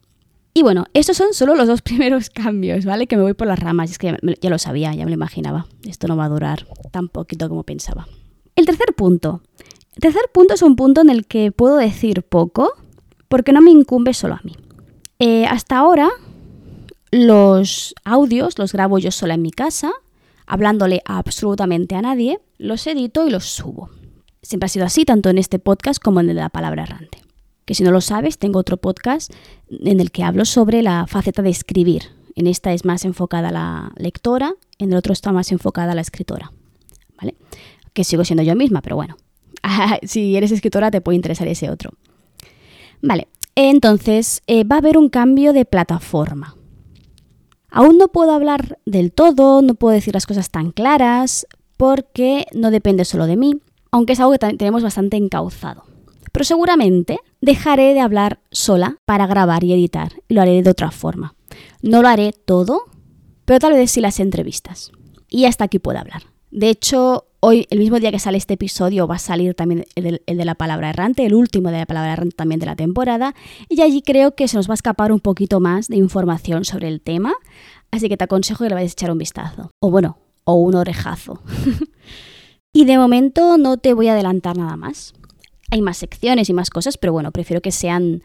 Y 0.53 0.63
bueno, 0.63 0.85
estos 0.93 1.17
son 1.17 1.33
solo 1.33 1.55
los 1.55 1.67
dos 1.67 1.81
primeros 1.83 2.29
cambios, 2.29 2.85
¿vale? 2.85 3.07
Que 3.07 3.17
me 3.17 3.23
voy 3.23 3.33
por 3.33 3.47
las 3.47 3.59
ramas, 3.59 3.91
es 3.91 3.97
que 3.97 4.17
ya, 4.41 4.49
lo 4.49 4.59
sabía, 4.59 4.93
ya 4.93 5.05
me 5.05 5.11
lo 5.11 5.15
imaginaba. 5.15 5.67
Esto 5.87 6.07
no 6.07 6.17
va 6.17 6.25
a 6.25 6.29
durar 6.29 6.67
tan 6.91 7.07
poquito 7.07 7.49
como 7.49 7.63
pensaba. 7.63 8.07
El 8.55 8.65
tercer 8.65 8.93
punto. 8.95 9.41
El 9.95 10.01
tercer 10.01 10.23
punto 10.33 10.53
es 10.53 10.61
un 10.61 10.75
punto 10.75 11.01
en 11.01 11.09
el 11.09 11.25
que 11.25 11.51
puedo 11.51 11.77
decir 11.77 12.23
poco, 12.23 12.73
porque 13.27 13.53
no 13.53 13.61
me 13.61 13.71
incumbe 13.71 14.13
solo 14.13 14.35
a 14.35 14.41
mí. 14.43 14.55
Eh, 15.19 15.45
hasta 15.45 15.77
ahora, 15.77 16.09
los 17.11 17.95
audios 18.05 18.57
los 18.57 18.71
grabo 18.71 18.99
yo 18.99 19.11
sola 19.11 19.33
en 19.33 19.41
mi 19.41 19.51
casa, 19.51 19.91
hablándole 20.45 21.01
absolutamente 21.05 21.95
a 21.95 22.01
nadie, 22.01 22.39
los 22.57 22.85
edito 22.87 23.27
y 23.27 23.29
los 23.29 23.45
subo. 23.45 23.89
Siempre 24.41 24.65
ha 24.65 24.69
sido 24.69 24.85
así, 24.85 25.05
tanto 25.05 25.29
en 25.29 25.37
este 25.37 25.59
podcast 25.59 26.01
como 26.01 26.21
en 26.21 26.29
el 26.29 26.35
de 26.35 26.41
la 26.41 26.49
palabra 26.49 26.83
errante. 26.83 27.18
Que 27.69 27.75
si 27.75 27.83
no 27.83 27.91
lo 27.91 28.01
sabes, 28.01 28.39
tengo 28.39 28.57
otro 28.57 28.77
podcast 28.77 29.31
en 29.69 29.99
el 29.99 30.09
que 30.09 30.23
hablo 30.23 30.43
sobre 30.45 30.81
la 30.81 31.05
faceta 31.05 31.43
de 31.43 31.51
escribir. 31.51 32.01
En 32.33 32.47
esta 32.47 32.73
es 32.73 32.83
más 32.83 33.05
enfocada 33.05 33.51
la 33.51 33.91
lectora, 33.95 34.55
en 34.79 34.91
el 34.91 34.97
otro 34.97 35.13
está 35.13 35.31
más 35.31 35.51
enfocada 35.51 35.93
la 35.93 36.01
escritora. 36.01 36.51
¿Vale? 37.15 37.35
Que 37.93 38.03
sigo 38.03 38.25
siendo 38.25 38.41
yo 38.41 38.55
misma, 38.55 38.81
pero 38.81 38.95
bueno. 38.95 39.17
si 40.01 40.35
eres 40.35 40.51
escritora 40.51 40.89
te 40.89 40.99
puede 40.99 41.17
interesar 41.17 41.47
ese 41.47 41.69
otro. 41.69 41.91
Vale, 43.03 43.27
entonces 43.53 44.41
eh, 44.47 44.63
va 44.63 44.77
a 44.77 44.79
haber 44.79 44.97
un 44.97 45.09
cambio 45.09 45.53
de 45.53 45.65
plataforma. 45.65 46.55
Aún 47.69 47.99
no 47.99 48.07
puedo 48.07 48.31
hablar 48.31 48.79
del 48.87 49.11
todo, 49.11 49.61
no 49.61 49.75
puedo 49.75 49.93
decir 49.93 50.15
las 50.15 50.25
cosas 50.25 50.49
tan 50.49 50.71
claras, 50.71 51.45
porque 51.77 52.47
no 52.51 52.71
depende 52.71 53.05
solo 53.05 53.27
de 53.27 53.37
mí, 53.37 53.61
aunque 53.91 54.13
es 54.13 54.19
algo 54.19 54.31
que 54.31 54.39
tenemos 54.39 54.81
bastante 54.81 55.17
encauzado. 55.17 55.83
Pero 56.39 56.47
seguramente 56.47 57.19
dejaré 57.41 57.93
de 57.93 57.99
hablar 57.99 58.39
sola 58.49 58.95
para 59.03 59.27
grabar 59.27 59.65
y 59.65 59.73
editar, 59.73 60.13
y 60.29 60.35
lo 60.35 60.41
haré 60.41 60.63
de 60.63 60.69
otra 60.69 60.89
forma. 60.89 61.35
No 61.81 62.01
lo 62.01 62.07
haré 62.07 62.31
todo, 62.31 62.83
pero 63.43 63.59
tal 63.59 63.73
vez 63.73 63.91
sí 63.91 63.99
las 63.99 64.21
entrevistas. 64.21 64.93
Y 65.27 65.43
hasta 65.43 65.65
aquí 65.65 65.79
puedo 65.79 65.99
hablar. 65.99 66.23
De 66.49 66.69
hecho, 66.69 67.25
hoy, 67.41 67.67
el 67.71 67.79
mismo 67.79 67.99
día 67.99 68.11
que 68.11 68.19
sale 68.19 68.37
este 68.37 68.53
episodio, 68.53 69.05
va 69.05 69.15
a 69.15 69.19
salir 69.19 69.53
también 69.53 69.83
el, 69.95 70.21
de 70.25 70.45
la 70.45 70.55
palabra 70.55 70.91
errante, 70.91 71.25
el 71.25 71.33
último 71.33 71.71
de 71.71 71.79
la 71.79 71.85
palabra 71.85 72.13
errante 72.13 72.37
también 72.37 72.61
de 72.61 72.67
la 72.67 72.77
temporada, 72.77 73.35
y 73.67 73.81
allí 73.81 74.01
creo 74.01 74.33
que 74.33 74.47
se 74.47 74.55
nos 74.55 74.69
va 74.69 74.75
a 74.75 74.75
escapar 74.75 75.11
un 75.11 75.19
poquito 75.19 75.59
más 75.59 75.89
de 75.89 75.97
información 75.97 76.63
sobre 76.63 76.87
el 76.87 77.01
tema, 77.01 77.33
así 77.91 78.07
que 78.07 78.15
te 78.15 78.23
aconsejo 78.23 78.63
que 78.63 78.69
le 78.69 78.75
vayas 78.75 78.91
a 78.91 78.93
echar 78.93 79.11
un 79.11 79.17
vistazo. 79.17 79.71
O 79.81 79.91
bueno, 79.91 80.19
o 80.45 80.53
un 80.53 80.75
orejazo. 80.75 81.41
y 82.71 82.85
de 82.85 82.97
momento 82.97 83.57
no 83.57 83.75
te 83.75 83.93
voy 83.93 84.07
a 84.07 84.13
adelantar 84.13 84.57
nada 84.57 84.77
más. 84.77 85.13
Hay 85.71 85.81
más 85.81 85.97
secciones 85.97 86.49
y 86.49 86.53
más 86.53 86.69
cosas, 86.69 86.97
pero 86.97 87.13
bueno, 87.13 87.31
prefiero 87.31 87.61
que 87.61 87.71
sean 87.71 88.21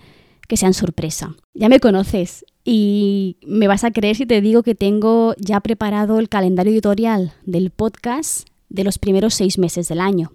que 0.49 0.57
sean 0.57 0.75
sorpresa. 0.75 1.35
Ya 1.55 1.69
me 1.69 1.81
conoces 1.81 2.45
y 2.65 3.39
me 3.47 3.69
vas 3.69 3.85
a 3.85 3.91
creer 3.91 4.17
si 4.17 4.27
te 4.27 4.41
digo 4.41 4.63
que 4.63 4.75
tengo 4.75 5.35
ya 5.39 5.61
preparado 5.61 6.19
el 6.19 6.29
calendario 6.29 6.73
editorial 6.73 7.33
del 7.45 7.71
podcast 7.71 8.49
de 8.69 8.85
los 8.85 8.99
primeros 8.99 9.35
seis 9.35 9.59
meses 9.59 9.89
del 9.89 10.01
año. 10.01 10.33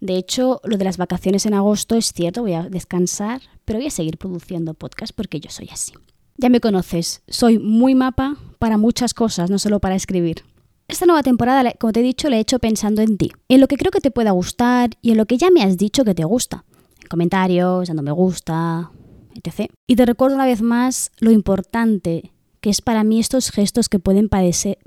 De 0.00 0.16
hecho, 0.16 0.60
lo 0.64 0.76
de 0.76 0.84
las 0.84 0.98
vacaciones 0.98 1.46
en 1.46 1.54
agosto 1.54 1.96
es 1.96 2.12
cierto, 2.12 2.42
voy 2.42 2.52
a 2.52 2.68
descansar, 2.68 3.40
pero 3.64 3.78
voy 3.78 3.88
a 3.88 3.90
seguir 3.90 4.18
produciendo 4.18 4.74
podcast 4.74 5.14
porque 5.14 5.40
yo 5.40 5.50
soy 5.50 5.68
así. 5.72 5.92
Ya 6.36 6.50
me 6.50 6.60
conoces, 6.60 7.22
soy 7.28 7.58
muy 7.58 7.94
mapa 7.94 8.36
para 8.58 8.76
muchas 8.76 9.14
cosas, 9.14 9.50
no 9.50 9.58
solo 9.58 9.80
para 9.80 9.94
escribir. 9.94 10.44
Esta 10.88 11.04
nueva 11.04 11.24
temporada, 11.24 11.72
como 11.80 11.92
te 11.92 12.00
he 12.00 12.02
dicho, 12.04 12.30
la 12.30 12.36
he 12.36 12.40
hecho 12.40 12.60
pensando 12.60 13.02
en 13.02 13.18
ti, 13.18 13.32
en 13.48 13.60
lo 13.60 13.66
que 13.66 13.76
creo 13.76 13.90
que 13.90 14.00
te 14.00 14.12
pueda 14.12 14.30
gustar 14.30 14.90
y 15.02 15.10
en 15.10 15.16
lo 15.16 15.26
que 15.26 15.36
ya 15.36 15.50
me 15.50 15.62
has 15.62 15.76
dicho 15.76 16.04
que 16.04 16.14
te 16.14 16.24
gusta. 16.24 16.64
En 17.02 17.08
comentarios, 17.08 17.88
dando 17.88 18.02
me 18.04 18.12
gusta, 18.12 18.92
etc. 19.34 19.72
Y 19.88 19.96
te 19.96 20.06
recuerdo 20.06 20.36
una 20.36 20.46
vez 20.46 20.62
más 20.62 21.10
lo 21.18 21.32
importante 21.32 22.32
que 22.60 22.70
es 22.70 22.80
para 22.82 23.04
mí 23.04 23.18
estos 23.18 23.50
gestos 23.50 23.88
que 23.88 23.98
pueden 23.98 24.28
parecer, 24.28 24.78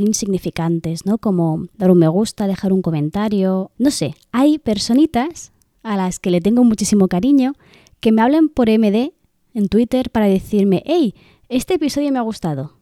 insignificantes, 0.00 1.06
¿no? 1.06 1.18
Como 1.18 1.66
dar 1.76 1.90
un 1.90 1.98
me 1.98 2.08
gusta, 2.08 2.46
dejar 2.46 2.72
un 2.72 2.82
comentario, 2.82 3.70
no 3.78 3.90
sé, 3.90 4.14
hay 4.32 4.58
personitas 4.58 5.52
a 5.82 5.96
las 5.96 6.18
que 6.18 6.30
le 6.30 6.40
tengo 6.40 6.64
muchísimo 6.64 7.08
cariño 7.08 7.54
que 8.00 8.12
me 8.12 8.22
hablan 8.22 8.48
por 8.48 8.68
MD 8.68 9.12
en 9.54 9.68
Twitter 9.68 10.10
para 10.10 10.26
decirme, 10.26 10.82
hey, 10.86 11.14
este 11.48 11.74
episodio 11.74 12.10
me 12.12 12.18
ha 12.18 12.22
gustado, 12.22 12.76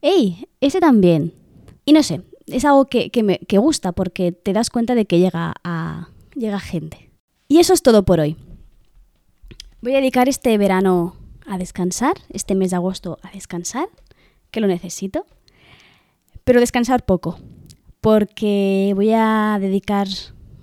hey, 0.00 0.46
ese 0.60 0.80
también. 0.80 1.39
Y 1.84 1.92
no 1.92 2.02
sé, 2.02 2.22
es 2.46 2.64
algo 2.64 2.86
que, 2.86 3.10
me 3.22 3.38
que 3.38 3.58
gusta 3.58 3.92
porque 3.92 4.32
te 4.32 4.52
das 4.52 4.70
cuenta 4.70 4.94
de 4.94 5.06
que 5.06 5.18
llega 5.18 5.54
a 5.64 6.08
llega 6.34 6.60
gente. 6.60 7.10
Y 7.48 7.58
eso 7.58 7.72
es 7.72 7.82
todo 7.82 8.04
por 8.04 8.20
hoy. 8.20 8.36
Voy 9.80 9.94
a 9.94 9.98
dedicar 10.00 10.28
este 10.28 10.56
verano 10.58 11.16
a 11.46 11.58
descansar, 11.58 12.14
este 12.28 12.54
mes 12.54 12.70
de 12.70 12.76
agosto 12.76 13.18
a 13.22 13.30
descansar, 13.32 13.88
que 14.50 14.60
lo 14.60 14.66
necesito, 14.66 15.26
pero 16.44 16.60
descansar 16.60 17.04
poco, 17.04 17.38
porque 18.00 18.92
voy 18.94 19.12
a 19.12 19.58
dedicar 19.60 20.06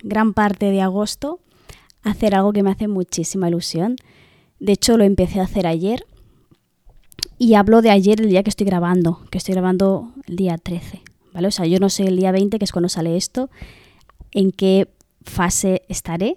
gran 0.04 0.34
parte 0.34 0.72
de 0.72 0.82
agosto 0.82 1.40
a 2.04 2.12
hacer 2.12 2.36
algo 2.36 2.54
que 2.54 2.64
me 2.64 2.72
hace 2.72 2.88
muchísima 2.88 3.50
ilusión. 3.50 3.96
De 4.60 4.74
hecho, 4.74 4.98
lo 4.98 5.04
empecé 5.04 5.40
a 5.40 5.44
hacer 5.44 5.68
ayer 5.68 6.06
y 7.38 7.54
hablo 7.56 7.82
de 7.82 7.90
ayer, 7.90 8.22
el 8.22 8.30
día 8.30 8.44
que 8.44 8.50
estoy 8.50 8.66
grabando, 8.66 9.22
que 9.30 9.38
estoy 9.38 9.54
grabando 9.54 10.12
el 10.28 10.36
día 10.36 10.58
13, 10.58 11.02
¿vale? 11.34 11.48
O 11.48 11.52
sea, 11.52 11.66
yo 11.66 11.80
no 11.80 11.90
sé 11.90 12.08
el 12.08 12.18
día 12.18 12.32
20, 12.32 12.60
que 12.60 12.66
es 12.66 12.72
cuando 12.72 12.90
sale 12.90 13.18
esto, 13.18 13.50
en 14.32 14.52
qué 14.52 14.90
fase 15.24 15.84
estaré, 15.88 16.36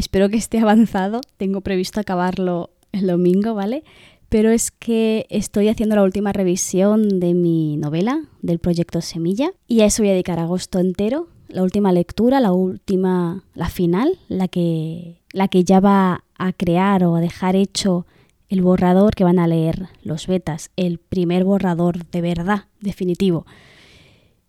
Espero 0.00 0.30
que 0.30 0.38
esté 0.38 0.58
avanzado. 0.60 1.20
Tengo 1.36 1.60
previsto 1.60 2.00
acabarlo 2.00 2.70
el 2.90 3.06
domingo, 3.06 3.54
¿vale? 3.54 3.84
Pero 4.30 4.50
es 4.50 4.70
que 4.70 5.26
estoy 5.28 5.68
haciendo 5.68 5.94
la 5.94 6.02
última 6.02 6.32
revisión 6.32 7.20
de 7.20 7.34
mi 7.34 7.76
novela, 7.76 8.22
del 8.40 8.60
proyecto 8.60 9.02
Semilla, 9.02 9.50
y 9.68 9.82
a 9.82 9.84
eso 9.84 10.02
voy 10.02 10.08
a 10.08 10.12
dedicar 10.12 10.38
agosto 10.38 10.78
entero. 10.78 11.28
La 11.48 11.62
última 11.62 11.92
lectura, 11.92 12.40
la 12.40 12.52
última, 12.52 13.44
la 13.54 13.68
final, 13.68 14.18
la 14.28 14.48
que, 14.48 15.20
la 15.32 15.48
que 15.48 15.64
ya 15.64 15.80
va 15.80 16.24
a 16.38 16.52
crear 16.54 17.04
o 17.04 17.16
a 17.16 17.20
dejar 17.20 17.54
hecho 17.54 18.06
el 18.50 18.62
borrador 18.62 19.14
que 19.14 19.24
van 19.24 19.38
a 19.38 19.46
leer 19.46 19.88
los 20.02 20.26
betas, 20.26 20.70
el 20.76 20.98
primer 20.98 21.44
borrador 21.44 22.04
de 22.10 22.20
verdad, 22.20 22.64
definitivo. 22.80 23.46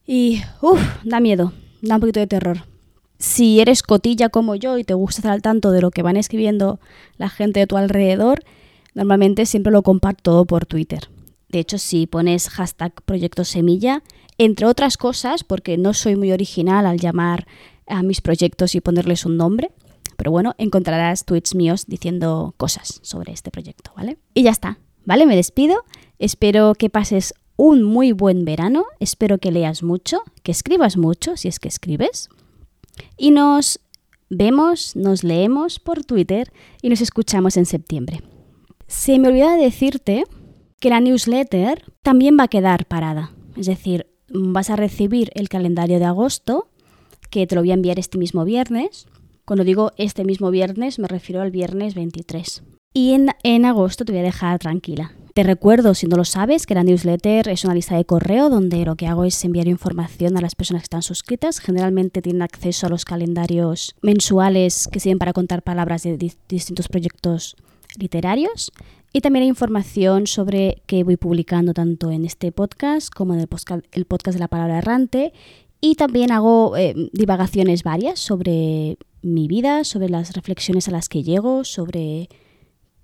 Y, 0.05 0.41
uff, 0.61 0.81
da 1.05 1.19
miedo, 1.19 1.53
da 1.81 1.95
un 1.95 2.01
poquito 2.01 2.19
de 2.19 2.27
terror. 2.27 2.65
Si 3.19 3.61
eres 3.61 3.83
cotilla 3.83 4.29
como 4.29 4.55
yo 4.55 4.79
y 4.79 4.83
te 4.83 4.95
gusta 4.95 5.19
estar 5.19 5.31
al 5.31 5.43
tanto 5.43 5.69
de 5.71 5.81
lo 5.81 5.91
que 5.91 6.01
van 6.01 6.17
escribiendo 6.17 6.79
la 7.17 7.29
gente 7.29 7.59
de 7.59 7.67
tu 7.67 7.77
alrededor, 7.77 8.43
normalmente 8.95 9.45
siempre 9.45 9.71
lo 9.71 9.83
comparto 9.83 10.31
todo 10.31 10.45
por 10.45 10.65
Twitter. 10.65 11.09
De 11.49 11.59
hecho, 11.59 11.77
si 11.77 12.07
pones 12.07 12.49
hashtag 12.49 12.93
proyecto 13.03 13.45
semilla, 13.45 14.01
entre 14.39 14.65
otras 14.65 14.97
cosas, 14.97 15.43
porque 15.43 15.77
no 15.77 15.93
soy 15.93 16.15
muy 16.15 16.31
original 16.31 16.87
al 16.87 16.99
llamar 16.99 17.45
a 17.85 18.01
mis 18.01 18.21
proyectos 18.21 18.73
y 18.73 18.81
ponerles 18.81 19.27
un 19.27 19.37
nombre, 19.37 19.69
pero 20.21 20.29
bueno, 20.29 20.53
encontrarás 20.59 21.25
tweets 21.25 21.55
míos 21.55 21.85
diciendo 21.87 22.53
cosas 22.57 22.99
sobre 23.01 23.33
este 23.33 23.49
proyecto, 23.49 23.91
¿vale? 23.97 24.19
Y 24.35 24.43
ya 24.43 24.51
está, 24.51 24.77
¿vale? 25.03 25.25
Me 25.25 25.35
despido. 25.35 25.83
Espero 26.19 26.75
que 26.75 26.91
pases 26.91 27.33
un 27.55 27.81
muy 27.81 28.11
buen 28.11 28.45
verano, 28.45 28.85
espero 28.99 29.39
que 29.39 29.51
leas 29.51 29.81
mucho, 29.81 30.21
que 30.43 30.51
escribas 30.51 30.95
mucho, 30.95 31.37
si 31.37 31.47
es 31.47 31.57
que 31.57 31.69
escribes. 31.69 32.29
Y 33.17 33.31
nos 33.31 33.79
vemos, 34.29 34.95
nos 34.95 35.23
leemos 35.23 35.79
por 35.79 36.03
Twitter 36.03 36.53
y 36.83 36.89
nos 36.89 37.01
escuchamos 37.01 37.57
en 37.57 37.65
septiembre. 37.65 38.21
Se 38.85 39.17
me 39.17 39.29
olvidó 39.29 39.49
decirte 39.57 40.25
que 40.79 40.91
la 40.91 40.99
newsletter 40.99 41.91
también 42.03 42.37
va 42.39 42.43
a 42.43 42.47
quedar 42.47 42.85
parada. 42.85 43.31
Es 43.57 43.65
decir, 43.65 44.05
vas 44.29 44.69
a 44.69 44.75
recibir 44.75 45.31
el 45.33 45.49
calendario 45.49 45.97
de 45.97 46.05
agosto, 46.05 46.67
que 47.31 47.47
te 47.47 47.55
lo 47.55 47.61
voy 47.61 47.71
a 47.71 47.73
enviar 47.73 47.97
este 47.97 48.19
mismo 48.19 48.45
viernes. 48.45 49.07
Cuando 49.51 49.65
digo 49.65 49.91
este 49.97 50.23
mismo 50.23 50.49
viernes, 50.49 50.97
me 50.97 51.09
refiero 51.09 51.41
al 51.41 51.51
viernes 51.51 51.93
23. 51.93 52.63
Y 52.93 53.11
en, 53.11 53.31
en 53.43 53.65
agosto 53.65 54.05
te 54.05 54.13
voy 54.13 54.21
a 54.21 54.23
dejar 54.23 54.59
tranquila. 54.59 55.11
Te 55.33 55.43
recuerdo, 55.43 55.93
si 55.93 56.07
no 56.07 56.15
lo 56.15 56.23
sabes, 56.23 56.65
que 56.65 56.73
la 56.73 56.85
newsletter 56.85 57.49
es 57.49 57.65
una 57.65 57.73
lista 57.73 57.97
de 57.97 58.05
correo 58.05 58.49
donde 58.49 58.85
lo 58.85 58.95
que 58.95 59.07
hago 59.07 59.25
es 59.25 59.43
enviar 59.43 59.67
información 59.67 60.37
a 60.37 60.41
las 60.41 60.55
personas 60.55 60.83
que 60.83 60.85
están 60.85 61.01
suscritas. 61.01 61.59
Generalmente 61.59 62.21
tienen 62.21 62.43
acceso 62.43 62.87
a 62.87 62.89
los 62.89 63.03
calendarios 63.03 63.93
mensuales 64.01 64.87
que 64.89 65.01
sirven 65.01 65.19
para 65.19 65.33
contar 65.33 65.63
palabras 65.63 66.03
de 66.03 66.15
distintos 66.47 66.87
proyectos 66.87 67.57
literarios. 67.99 68.71
Y 69.11 69.19
también 69.19 69.43
hay 69.43 69.49
información 69.49 70.27
sobre 70.27 70.81
que 70.85 71.03
voy 71.03 71.17
publicando 71.17 71.73
tanto 71.73 72.09
en 72.09 72.23
este 72.23 72.53
podcast 72.53 73.13
como 73.13 73.33
en 73.33 73.41
el 73.41 74.05
podcast 74.05 74.33
de 74.33 74.39
la 74.39 74.47
palabra 74.47 74.77
errante. 74.77 75.33
Y 75.81 75.95
también 75.95 76.31
hago 76.31 76.77
eh, 76.77 76.93
divagaciones 77.11 77.83
varias 77.83 78.19
sobre 78.19 78.97
mi 79.23 79.47
vida, 79.47 79.83
sobre 79.83 80.09
las 80.09 80.33
reflexiones 80.33 80.87
a 80.87 80.91
las 80.91 81.09
que 81.09 81.23
llego, 81.23 81.63
sobre 81.63 82.29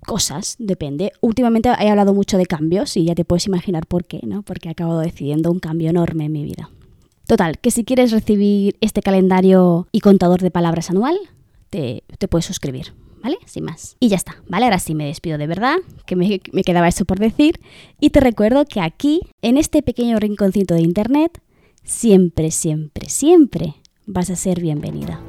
cosas, 0.05 0.55
depende. 0.59 1.11
Últimamente 1.21 1.69
he 1.79 1.89
hablado 1.89 2.13
mucho 2.13 2.37
de 2.37 2.45
cambios 2.45 2.95
y 2.95 3.05
ya 3.05 3.15
te 3.15 3.25
puedes 3.25 3.47
imaginar 3.47 3.87
por 3.87 4.05
qué, 4.05 4.21
¿no? 4.23 4.43
Porque 4.43 4.69
he 4.69 4.71
acabado 4.71 4.99
decidiendo 4.99 5.51
un 5.51 5.59
cambio 5.59 5.89
enorme 5.89 6.25
en 6.25 6.31
mi 6.31 6.43
vida. 6.43 6.69
Total, 7.27 7.59
que 7.59 7.71
si 7.71 7.83
quieres 7.83 8.11
recibir 8.11 8.77
este 8.79 9.01
calendario 9.01 9.87
y 9.91 9.99
contador 9.99 10.41
de 10.41 10.51
palabras 10.51 10.89
anual, 10.89 11.17
te, 11.69 12.03
puedes 12.29 12.45
suscribir, 12.45 12.93
¿vale? 13.21 13.37
Sin 13.45 13.65
más. 13.65 13.97
Y 13.99 14.07
ya 14.07 14.15
está, 14.15 14.37
¿vale? 14.47 14.65
Ahora 14.65 14.79
sí 14.79 14.95
me 14.95 15.07
despido 15.07 15.37
de 15.37 15.47
verdad, 15.47 15.75
que 16.05 16.15
me, 16.15 16.39
me 16.53 16.63
quedaba 16.63 16.87
eso 16.87 17.03
por 17.03 17.19
decir. 17.19 17.59
Y 17.99 18.11
te 18.11 18.21
recuerdo 18.21 18.65
que 18.65 18.79
aquí, 18.79 19.21
en 19.41 19.57
este 19.57 19.81
pequeño 19.81 20.19
rinconcito 20.19 20.73
de 20.73 20.81
internet, 20.81 21.41
siempre, 21.87 22.51
siempre, 22.51 23.09
siempre 23.09 23.75
vas 24.05 24.29
a 24.29 24.35
ser 24.35 24.61
bienvenida. 24.61 25.19